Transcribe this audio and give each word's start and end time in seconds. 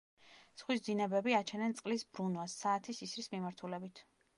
ზღვის 0.61 0.81
დინებები 0.87 1.37
აჩენენ 1.41 1.77
წყლის 1.83 2.09
ბრუნვას 2.17 2.59
საათის 2.67 3.07
ისრის 3.09 3.35
მიმართულებით. 3.37 4.09